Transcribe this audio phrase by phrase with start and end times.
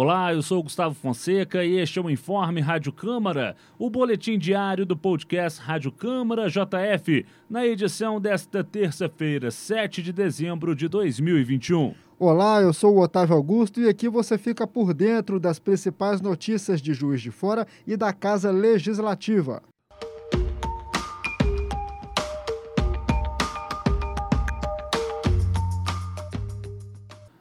[0.00, 4.86] Olá, eu sou Gustavo Fonseca e este é o Informe Rádio Câmara, o boletim diário
[4.86, 11.96] do podcast Rádio Câmara JF, na edição desta terça-feira, 7 de dezembro de 2021.
[12.16, 16.80] Olá, eu sou o Otávio Augusto e aqui você fica por dentro das principais notícias
[16.80, 19.64] de Juiz de Fora e da Casa Legislativa.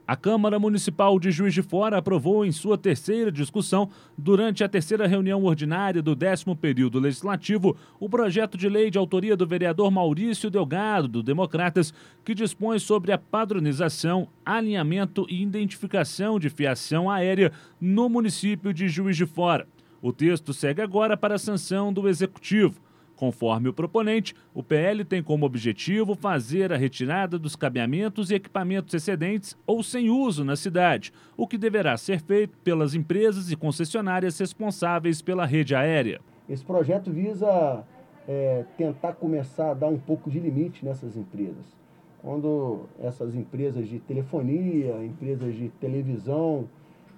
[0.07, 5.05] A Câmara Municipal de Juiz de Fora aprovou em sua terceira discussão, durante a terceira
[5.05, 10.49] reunião ordinária do décimo período legislativo, o projeto de lei de autoria do vereador Maurício
[10.49, 11.93] Delgado, do Democratas,
[12.23, 17.51] que dispõe sobre a padronização, alinhamento e identificação de fiação aérea
[17.81, 19.67] no município de Juiz de Fora.
[20.01, 22.79] O texto segue agora para a sanção do Executivo.
[23.17, 28.93] Conforme o proponente, o PL tem como objetivo fazer a retirada dos cabeamentos e equipamentos
[28.93, 34.37] excedentes ou sem uso na cidade, o que deverá ser feito pelas empresas e concessionárias
[34.37, 36.21] responsáveis pela rede aérea.
[36.47, 37.83] Esse projeto visa
[38.27, 41.75] é, tentar começar a dar um pouco de limite nessas empresas.
[42.21, 46.69] Quando essas empresas de telefonia, empresas de televisão,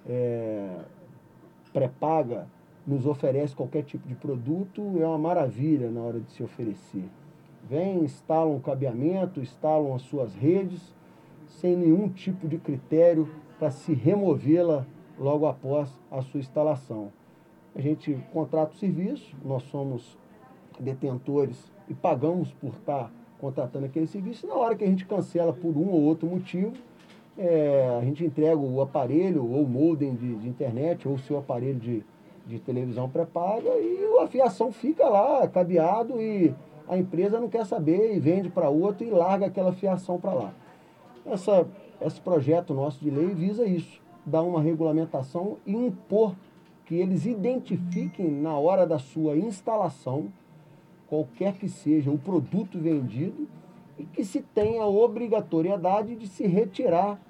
[0.08, 0.78] é,
[1.74, 2.46] pré-paga,
[2.86, 7.04] nos oferece qualquer tipo de produto, é uma maravilha na hora de se oferecer.
[7.68, 10.94] Vem, instalam o cabeamento, instalam as suas redes,
[11.46, 13.28] sem nenhum tipo de critério
[13.58, 14.86] para se removê-la
[15.18, 17.12] logo após a sua instalação.
[17.74, 20.18] A gente contrata o serviço, nós somos
[20.80, 24.46] detentores e pagamos por estar contratando aquele serviço.
[24.46, 26.72] Na hora que a gente cancela por um ou outro motivo,
[27.38, 31.38] é, a gente entrega o aparelho ou o modem de, de internet ou o seu
[31.38, 32.04] aparelho de,
[32.50, 36.54] de televisão pré-paga e a fiação fica lá, cabeado, e
[36.88, 40.52] a empresa não quer saber e vende para outro e larga aquela fiação para lá.
[41.24, 41.66] Essa,
[42.00, 46.34] esse projeto nosso de lei visa isso, dar uma regulamentação e impor
[46.84, 50.26] que eles identifiquem na hora da sua instalação,
[51.06, 53.48] qualquer que seja o produto vendido,
[53.96, 57.20] e que se tenha a obrigatoriedade de se retirar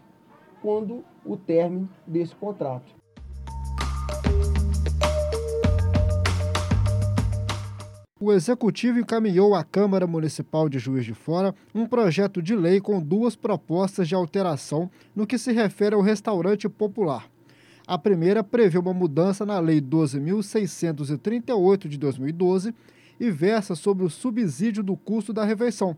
[0.63, 3.00] quando o término desse contrato.
[8.21, 13.01] O Executivo encaminhou à Câmara Municipal de Juiz de Fora um projeto de lei com
[13.01, 17.31] duas propostas de alteração no que se refere ao restaurante popular.
[17.87, 22.75] A primeira prevê uma mudança na Lei 12.638 de 2012
[23.19, 25.97] e versa sobre o subsídio do custo da refeição.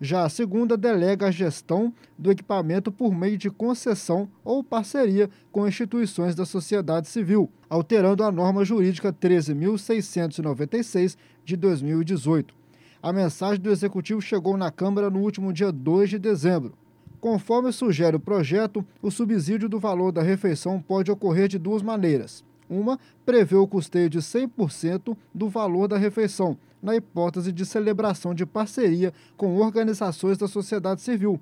[0.00, 5.66] Já a segunda delega a gestão do equipamento por meio de concessão ou parceria com
[5.66, 12.54] instituições da sociedade civil, alterando a norma jurídica 13.696 de 2018.
[13.02, 16.74] A mensagem do Executivo chegou na Câmara no último dia 2 de dezembro.
[17.18, 22.44] Conforme sugere o projeto, o subsídio do valor da refeição pode ocorrer de duas maneiras.
[22.68, 28.44] Uma prevê o custeio de 100% do valor da refeição, na hipótese de celebração de
[28.46, 31.40] parceria com organizações da sociedade civil,